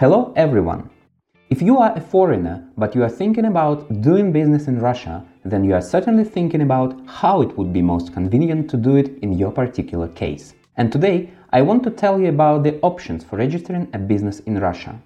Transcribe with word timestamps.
Hello 0.00 0.32
everyone! 0.34 0.88
If 1.50 1.60
you 1.60 1.76
are 1.76 1.92
a 1.94 2.00
foreigner 2.00 2.66
but 2.78 2.94
you 2.94 3.02
are 3.02 3.10
thinking 3.10 3.44
about 3.44 4.00
doing 4.00 4.32
business 4.32 4.66
in 4.66 4.80
Russia, 4.80 5.22
then 5.44 5.62
you 5.62 5.74
are 5.74 5.82
certainly 5.82 6.24
thinking 6.24 6.62
about 6.62 6.98
how 7.06 7.42
it 7.42 7.54
would 7.58 7.70
be 7.70 7.82
most 7.82 8.14
convenient 8.14 8.70
to 8.70 8.78
do 8.78 8.96
it 8.96 9.18
in 9.18 9.34
your 9.34 9.52
particular 9.52 10.08
case. 10.08 10.54
And 10.78 10.90
today 10.90 11.28
I 11.52 11.60
want 11.60 11.82
to 11.82 11.90
tell 11.90 12.18
you 12.18 12.30
about 12.30 12.62
the 12.62 12.80
options 12.80 13.24
for 13.24 13.36
registering 13.36 13.88
a 13.92 13.98
business 13.98 14.40
in 14.40 14.58
Russia. 14.58 14.98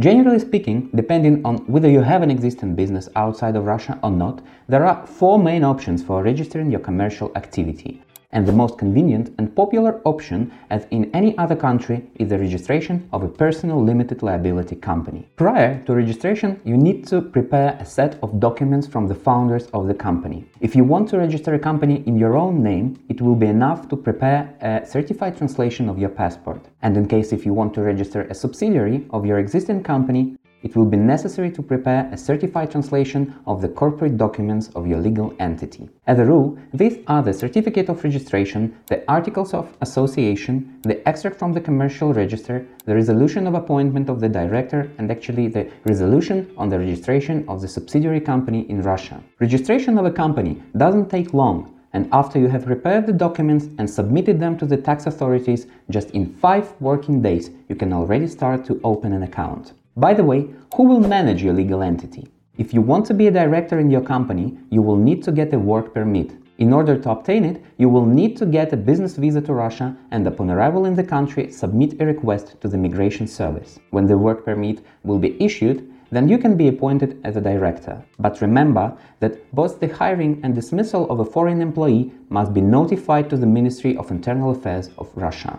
Generally 0.00 0.40
speaking, 0.40 0.90
depending 0.92 1.40
on 1.44 1.58
whether 1.68 1.88
you 1.88 2.00
have 2.00 2.22
an 2.22 2.32
existing 2.32 2.74
business 2.74 3.08
outside 3.14 3.54
of 3.54 3.64
Russia 3.64 3.96
or 4.02 4.10
not, 4.10 4.42
there 4.66 4.84
are 4.84 5.06
four 5.06 5.38
main 5.38 5.62
options 5.62 6.02
for 6.02 6.20
registering 6.24 6.72
your 6.72 6.80
commercial 6.80 7.30
activity 7.36 8.02
and 8.32 8.46
the 8.46 8.52
most 8.52 8.78
convenient 8.78 9.34
and 9.38 9.54
popular 9.54 10.00
option, 10.04 10.52
as 10.70 10.86
in 10.90 11.10
any 11.14 11.36
other 11.38 11.56
country, 11.56 12.04
is 12.16 12.28
the 12.28 12.38
registration 12.38 13.08
of 13.12 13.22
a 13.22 13.28
personal 13.28 13.82
limited 13.82 14.22
liability 14.22 14.76
company. 14.76 15.28
Prior 15.36 15.82
to 15.84 15.94
registration, 15.94 16.60
you 16.64 16.76
need 16.76 17.06
to 17.06 17.20
prepare 17.20 17.76
a 17.78 17.84
set 17.84 18.18
of 18.22 18.40
documents 18.40 18.86
from 18.86 19.06
the 19.06 19.14
founders 19.14 19.66
of 19.74 19.86
the 19.86 19.94
company. 19.94 20.44
If 20.60 20.74
you 20.74 20.84
want 20.84 21.08
to 21.10 21.18
register 21.18 21.54
a 21.54 21.58
company 21.58 22.02
in 22.06 22.16
your 22.16 22.36
own 22.36 22.62
name, 22.62 22.98
it 23.08 23.20
will 23.20 23.36
be 23.36 23.46
enough 23.46 23.88
to 23.88 23.96
prepare 23.96 24.54
a 24.60 24.86
certified 24.86 25.36
translation 25.36 25.88
of 25.88 25.98
your 25.98 26.08
passport. 26.08 26.62
And 26.80 26.96
in 26.96 27.06
case 27.06 27.32
if 27.32 27.44
you 27.46 27.52
want 27.52 27.74
to 27.74 27.82
register 27.82 28.22
a 28.22 28.34
subsidiary 28.34 29.06
of 29.10 29.26
your 29.26 29.38
existing 29.38 29.82
company, 29.82 30.36
it 30.62 30.76
will 30.76 30.84
be 30.84 30.96
necessary 30.96 31.50
to 31.50 31.62
prepare 31.62 32.08
a 32.12 32.16
certified 32.16 32.70
translation 32.70 33.34
of 33.46 33.60
the 33.60 33.68
corporate 33.68 34.16
documents 34.16 34.68
of 34.74 34.86
your 34.86 35.00
legal 35.00 35.34
entity. 35.38 35.88
As 36.06 36.18
a 36.18 36.24
rule, 36.24 36.58
these 36.72 36.98
are 37.06 37.22
the 37.22 37.32
certificate 37.32 37.88
of 37.88 38.02
registration, 38.04 38.76
the 38.86 39.02
articles 39.10 39.54
of 39.54 39.76
association, 39.80 40.80
the 40.82 41.06
extract 41.08 41.38
from 41.38 41.52
the 41.52 41.60
commercial 41.60 42.12
register, 42.12 42.66
the 42.84 42.94
resolution 42.94 43.46
of 43.46 43.54
appointment 43.54 44.08
of 44.08 44.20
the 44.20 44.28
director, 44.28 44.90
and 44.98 45.10
actually 45.10 45.48
the 45.48 45.70
resolution 45.84 46.52
on 46.56 46.68
the 46.68 46.78
registration 46.78 47.44
of 47.48 47.60
the 47.60 47.68
subsidiary 47.68 48.20
company 48.20 48.68
in 48.70 48.82
Russia. 48.82 49.22
Registration 49.40 49.98
of 49.98 50.04
a 50.04 50.10
company 50.10 50.62
doesn't 50.76 51.10
take 51.10 51.34
long, 51.34 51.78
and 51.92 52.08
after 52.12 52.38
you 52.38 52.48
have 52.48 52.64
prepared 52.64 53.06
the 53.06 53.12
documents 53.12 53.66
and 53.78 53.88
submitted 53.88 54.40
them 54.40 54.56
to 54.56 54.66
the 54.66 54.76
tax 54.76 55.06
authorities, 55.06 55.66
just 55.90 56.10
in 56.10 56.32
five 56.34 56.72
working 56.80 57.20
days 57.20 57.50
you 57.68 57.74
can 57.74 57.92
already 57.92 58.26
start 58.26 58.64
to 58.64 58.80
open 58.82 59.12
an 59.12 59.22
account. 59.22 59.74
By 59.96 60.14
the 60.14 60.24
way, 60.24 60.48
who 60.74 60.84
will 60.84 61.00
manage 61.00 61.42
your 61.42 61.52
legal 61.52 61.82
entity? 61.82 62.26
If 62.56 62.72
you 62.72 62.80
want 62.80 63.04
to 63.06 63.14
be 63.14 63.26
a 63.26 63.30
director 63.30 63.78
in 63.78 63.90
your 63.90 64.00
company, 64.00 64.56
you 64.70 64.80
will 64.80 64.96
need 64.96 65.22
to 65.24 65.32
get 65.32 65.52
a 65.52 65.58
work 65.58 65.92
permit. 65.92 66.32
In 66.56 66.72
order 66.72 66.96
to 66.96 67.10
obtain 67.10 67.44
it, 67.44 67.62
you 67.76 67.90
will 67.90 68.06
need 68.06 68.36
to 68.38 68.46
get 68.46 68.72
a 68.72 68.76
business 68.76 69.16
visa 69.16 69.42
to 69.42 69.52
Russia 69.52 69.94
and 70.10 70.26
upon 70.26 70.48
arrival 70.48 70.86
in 70.86 70.94
the 70.94 71.04
country, 71.04 71.50
submit 71.50 72.00
a 72.00 72.06
request 72.06 72.58
to 72.62 72.68
the 72.68 72.78
Migration 72.78 73.26
Service. 73.26 73.80
When 73.90 74.06
the 74.06 74.16
work 74.16 74.46
permit 74.46 74.82
will 75.02 75.18
be 75.18 75.36
issued, 75.42 75.92
then 76.10 76.26
you 76.26 76.38
can 76.38 76.56
be 76.56 76.68
appointed 76.68 77.20
as 77.24 77.36
a 77.36 77.40
director. 77.42 78.02
But 78.18 78.40
remember 78.40 78.96
that 79.20 79.52
both 79.54 79.78
the 79.78 79.88
hiring 79.88 80.40
and 80.42 80.54
dismissal 80.54 81.10
of 81.10 81.20
a 81.20 81.24
foreign 81.24 81.60
employee 81.60 82.12
must 82.30 82.54
be 82.54 82.62
notified 82.62 83.28
to 83.28 83.36
the 83.36 83.46
Ministry 83.46 83.96
of 83.98 84.10
Internal 84.10 84.52
Affairs 84.52 84.88
of 84.96 85.10
Russia. 85.14 85.58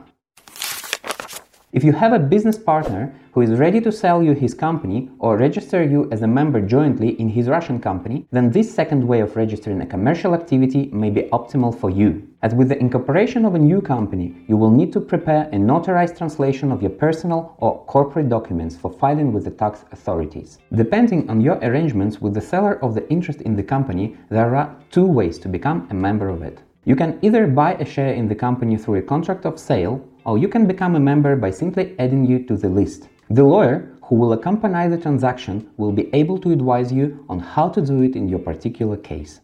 If 1.73 1.83
you 1.83 1.91
have 1.93 2.13
a 2.13 2.19
business 2.19 2.55
partner 2.55 3.11
who 3.31 3.41
is 3.41 3.57
ready 3.57 3.81
to 3.81 3.91
sell 3.91 4.21
you 4.21 4.33
his 4.33 4.53
company 4.53 5.09
or 5.17 5.37
register 5.37 5.81
you 5.83 6.07
as 6.11 6.21
a 6.21 6.27
member 6.27 6.61
jointly 6.61 7.19
in 7.19 7.27
his 7.27 7.47
Russian 7.47 7.79
company, 7.79 8.27
then 8.29 8.51
this 8.51 8.71
second 8.71 9.03
way 9.03 9.21
of 9.21 9.35
registering 9.35 9.81
a 9.81 9.85
commercial 9.87 10.35
activity 10.35 10.91
may 10.93 11.09
be 11.09 11.23
optimal 11.33 11.73
for 11.75 11.89
you. 11.89 12.27
As 12.43 12.53
with 12.53 12.69
the 12.69 12.77
incorporation 12.77 13.43
of 13.43 13.55
a 13.55 13.65
new 13.71 13.81
company, 13.81 14.35
you 14.47 14.55
will 14.55 14.69
need 14.69 14.93
to 14.93 15.01
prepare 15.01 15.49
a 15.51 15.55
notarized 15.55 16.15
translation 16.15 16.71
of 16.71 16.83
your 16.83 16.91
personal 16.91 17.55
or 17.57 17.83
corporate 17.85 18.29
documents 18.29 18.75
for 18.75 18.91
filing 18.91 19.33
with 19.33 19.45
the 19.45 19.49
tax 19.49 19.83
authorities. 19.91 20.59
Depending 20.75 21.27
on 21.27 21.41
your 21.41 21.55
arrangements 21.63 22.21
with 22.21 22.35
the 22.35 22.41
seller 22.41 22.77
of 22.83 22.93
the 22.93 23.09
interest 23.09 23.41
in 23.41 23.55
the 23.55 23.63
company, 23.63 24.15
there 24.29 24.55
are 24.55 24.75
two 24.91 25.07
ways 25.07 25.39
to 25.39 25.47
become 25.47 25.87
a 25.89 25.95
member 25.95 26.29
of 26.29 26.43
it. 26.43 26.61
You 26.85 26.95
can 26.95 27.17
either 27.23 27.47
buy 27.47 27.73
a 27.75 27.85
share 27.85 28.13
in 28.13 28.27
the 28.27 28.35
company 28.35 28.77
through 28.77 28.99
a 28.99 29.01
contract 29.01 29.45
of 29.45 29.57
sale, 29.57 30.05
or 30.25 30.37
you 30.37 30.47
can 30.47 30.65
become 30.67 30.95
a 30.95 30.99
member 30.99 31.35
by 31.35 31.51
simply 31.51 31.95
adding 31.99 32.25
you 32.25 32.43
to 32.45 32.55
the 32.55 32.69
list. 32.69 33.09
The 33.29 33.43
lawyer 33.43 33.93
who 34.03 34.15
will 34.15 34.33
accompany 34.33 34.87
the 34.89 35.01
transaction 35.01 35.69
will 35.77 35.91
be 35.91 36.09
able 36.13 36.37
to 36.39 36.51
advise 36.51 36.91
you 36.91 37.25
on 37.29 37.39
how 37.39 37.69
to 37.69 37.81
do 37.81 38.01
it 38.01 38.15
in 38.15 38.27
your 38.27 38.39
particular 38.39 38.97
case. 38.97 39.41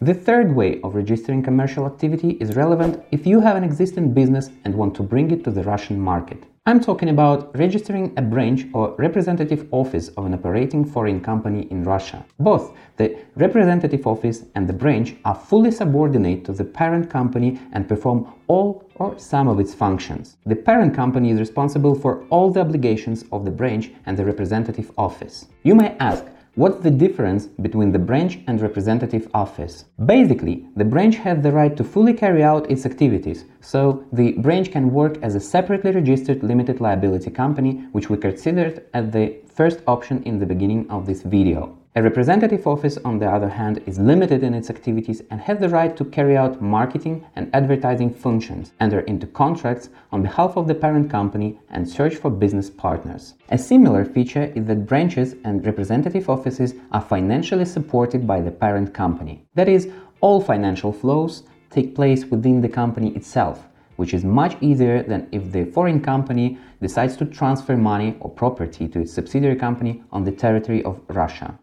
The 0.00 0.14
third 0.14 0.54
way 0.54 0.80
of 0.82 0.94
registering 0.94 1.42
commercial 1.42 1.84
activity 1.84 2.38
is 2.40 2.56
relevant 2.56 3.04
if 3.10 3.26
you 3.26 3.40
have 3.40 3.56
an 3.56 3.64
existing 3.64 4.14
business 4.14 4.48
and 4.64 4.74
want 4.74 4.94
to 4.94 5.02
bring 5.02 5.30
it 5.30 5.44
to 5.44 5.50
the 5.50 5.62
Russian 5.64 6.00
market. 6.00 6.44
I'm 6.70 6.78
talking 6.78 7.08
about 7.08 7.50
registering 7.58 8.12
a 8.16 8.22
branch 8.22 8.64
or 8.72 8.94
representative 8.96 9.66
office 9.72 10.06
of 10.10 10.24
an 10.24 10.34
operating 10.34 10.84
foreign 10.84 11.20
company 11.20 11.66
in 11.68 11.82
Russia. 11.82 12.24
Both 12.38 12.76
the 12.96 13.18
representative 13.34 14.06
office 14.06 14.44
and 14.54 14.68
the 14.68 14.72
branch 14.72 15.16
are 15.24 15.34
fully 15.34 15.72
subordinate 15.72 16.44
to 16.44 16.52
the 16.52 16.64
parent 16.64 17.10
company 17.10 17.58
and 17.72 17.88
perform 17.88 18.32
all 18.46 18.88
or 18.94 19.18
some 19.18 19.48
of 19.48 19.58
its 19.58 19.74
functions. 19.74 20.36
The 20.46 20.54
parent 20.54 20.94
company 20.94 21.30
is 21.30 21.40
responsible 21.40 21.96
for 21.96 22.24
all 22.30 22.52
the 22.52 22.60
obligations 22.60 23.24
of 23.32 23.44
the 23.44 23.50
branch 23.50 23.90
and 24.06 24.16
the 24.16 24.24
representative 24.24 24.92
office. 24.96 25.46
You 25.64 25.74
may 25.74 25.96
ask, 25.98 26.24
What's 26.60 26.82
the 26.82 26.90
difference 26.90 27.46
between 27.46 27.90
the 27.90 27.98
branch 27.98 28.40
and 28.46 28.60
representative 28.60 29.30
office? 29.32 29.86
Basically, 30.04 30.66
the 30.76 30.84
branch 30.84 31.16
has 31.16 31.42
the 31.42 31.52
right 31.52 31.74
to 31.74 31.82
fully 31.82 32.12
carry 32.12 32.42
out 32.42 32.70
its 32.70 32.84
activities, 32.84 33.46
so 33.62 34.04
the 34.12 34.32
branch 34.32 34.70
can 34.70 34.92
work 34.92 35.16
as 35.22 35.34
a 35.34 35.40
separately 35.40 35.90
registered 35.90 36.42
limited 36.42 36.78
liability 36.78 37.30
company, 37.30 37.88
which 37.92 38.10
we 38.10 38.18
considered 38.18 38.84
as 38.92 39.10
the 39.10 39.38
first 39.46 39.80
option 39.86 40.22
in 40.24 40.38
the 40.38 40.44
beginning 40.44 40.84
of 40.90 41.06
this 41.06 41.22
video. 41.22 41.78
A 42.00 42.02
representative 42.02 42.66
office, 42.66 42.96
on 43.04 43.18
the 43.18 43.30
other 43.30 43.50
hand, 43.50 43.82
is 43.84 43.98
limited 43.98 44.42
in 44.42 44.54
its 44.54 44.70
activities 44.70 45.20
and 45.30 45.38
has 45.38 45.58
the 45.58 45.68
right 45.68 45.94
to 45.98 46.04
carry 46.06 46.34
out 46.34 46.62
marketing 46.62 47.26
and 47.36 47.50
advertising 47.54 48.08
functions, 48.08 48.72
enter 48.80 49.00
into 49.00 49.26
contracts 49.26 49.90
on 50.10 50.22
behalf 50.22 50.56
of 50.56 50.66
the 50.66 50.74
parent 50.74 51.10
company, 51.10 51.60
and 51.68 51.86
search 51.86 52.16
for 52.16 52.30
business 52.30 52.70
partners. 52.70 53.34
A 53.50 53.58
similar 53.58 54.06
feature 54.06 54.50
is 54.54 54.64
that 54.64 54.86
branches 54.86 55.34
and 55.44 55.62
representative 55.66 56.30
offices 56.30 56.72
are 56.90 57.02
financially 57.02 57.66
supported 57.66 58.26
by 58.26 58.40
the 58.40 58.50
parent 58.50 58.94
company. 58.94 59.44
That 59.54 59.68
is, 59.68 59.90
all 60.22 60.40
financial 60.40 60.94
flows 60.94 61.42
take 61.68 61.94
place 61.94 62.24
within 62.24 62.62
the 62.62 62.68
company 62.70 63.14
itself, 63.14 63.68
which 63.96 64.14
is 64.14 64.24
much 64.24 64.56
easier 64.62 65.02
than 65.02 65.28
if 65.32 65.52
the 65.52 65.66
foreign 65.66 66.00
company 66.00 66.56
decides 66.80 67.14
to 67.18 67.26
transfer 67.26 67.76
money 67.76 68.16
or 68.20 68.30
property 68.30 68.88
to 68.88 69.00
its 69.00 69.12
subsidiary 69.12 69.56
company 69.56 70.02
on 70.10 70.24
the 70.24 70.32
territory 70.32 70.82
of 70.84 70.98
Russia. 71.08 71.58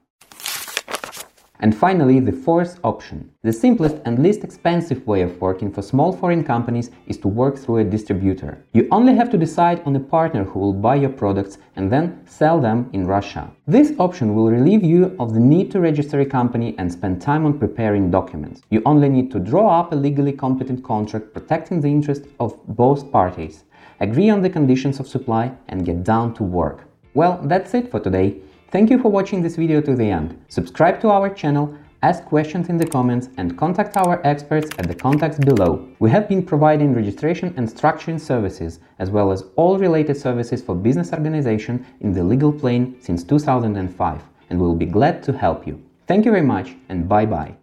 And 1.60 1.76
finally, 1.76 2.20
the 2.20 2.32
fourth 2.32 2.80
option. 2.84 3.32
The 3.42 3.52
simplest 3.52 3.98
and 4.06 4.20
least 4.20 4.44
expensive 4.44 5.06
way 5.08 5.22
of 5.22 5.42
working 5.42 5.72
for 5.72 5.82
small 5.82 6.12
foreign 6.12 6.44
companies 6.44 6.92
is 7.08 7.18
to 7.20 7.28
work 7.28 7.58
through 7.58 7.78
a 7.78 7.84
distributor. 7.84 8.64
You 8.74 8.88
only 8.92 9.16
have 9.16 9.32
to 9.32 9.38
decide 9.38 9.82
on 9.86 9.96
a 9.96 10.00
partner 10.00 10.44
who 10.44 10.60
will 10.60 10.74
buy 10.74 10.96
your 10.96 11.10
products 11.10 11.58
and 11.76 11.92
then 11.92 12.22
sell 12.28 12.60
them 12.62 12.90
in 12.94 13.08
Russia. 13.08 13.52
This 13.66 13.94
option 13.98 14.36
will 14.36 14.52
relieve 14.52 14.84
you 14.84 15.16
of 15.20 15.34
the 15.34 15.40
need 15.40 15.72
to 15.72 15.80
register 15.80 16.20
a 16.20 16.26
company 16.26 16.76
and 16.78 16.92
spend 16.92 17.22
time 17.22 17.46
on 17.46 17.58
preparing 17.58 18.12
documents. 18.12 18.62
You 18.70 18.84
only 18.86 19.10
need 19.10 19.32
to 19.32 19.40
draw 19.40 19.80
up 19.80 19.92
a 19.94 19.96
legally 19.96 20.34
competent 20.34 20.84
contract 20.84 21.34
protecting 21.34 21.82
the 21.82 21.90
interests 21.90 22.28
of 22.40 22.56
both 22.68 23.12
parties, 23.12 23.64
agree 24.00 24.30
on 24.30 24.42
the 24.42 24.50
conditions 24.50 25.00
of 25.00 25.08
supply, 25.08 25.52
and 25.70 25.86
get 25.86 26.04
down 26.04 26.36
to 26.36 26.44
work. 26.44 26.84
Well, 27.16 27.40
that's 27.46 27.74
it 27.74 27.90
for 27.90 28.00
today. 28.00 28.36
Thank 28.70 28.90
you 28.90 29.00
for 29.00 29.10
watching 29.10 29.42
this 29.42 29.56
video 29.56 29.80
to 29.80 29.96
the 29.96 30.10
end. 30.10 30.44
Subscribe 30.50 31.00
to 31.00 31.10
our 31.10 31.30
channel, 31.30 31.74
ask 32.04 32.26
questions 32.26 32.68
in 32.68 32.76
the 32.76 32.86
comments 32.86 33.30
and 33.38 33.58
contact 33.58 33.96
our 33.96 34.20
experts 34.26 34.70
at 34.78 34.90
the 34.90 34.94
contacts 34.94 35.40
below. 35.40 35.88
We 36.00 36.10
have 36.12 36.28
been 36.28 36.44
providing 36.46 36.94
registration 36.94 37.54
and 37.56 37.66
structuring 37.66 38.20
services, 38.20 38.80
as 39.00 39.10
well 39.10 39.32
as 39.32 39.46
all 39.56 39.78
related 39.78 40.18
services 40.18 40.62
for 40.62 40.76
business 40.76 41.14
organization 41.14 41.86
in 42.02 42.12
the 42.12 42.24
legal 42.24 42.52
plane 42.52 42.98
since 43.00 43.24
2005, 43.24 44.22
and 44.50 44.60
we 44.60 44.68
will 44.68 44.76
be 44.76 44.86
glad 44.86 45.24
to 45.24 45.32
help 45.32 45.66
you. 45.66 45.82
Thank 46.06 46.26
you 46.26 46.32
very 46.32 46.46
much 46.46 46.76
and 46.90 47.08
bye-bye. 47.08 47.56